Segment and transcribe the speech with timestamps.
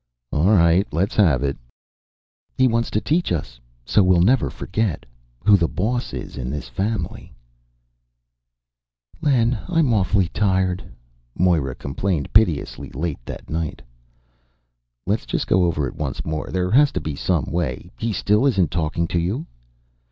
[0.31, 1.59] "All right, let's have it."
[2.57, 5.05] "He wants to teach us so we'll never forget
[5.45, 7.35] who the boss is in this family."
[9.21, 10.83] "Len, I'm awfully tired,"
[11.37, 13.79] Moira complained piteously, late that night.
[15.05, 16.49] "Let's just go over it once more.
[16.51, 17.91] There has to be some way.
[17.99, 19.45] He still isn't talking to you?"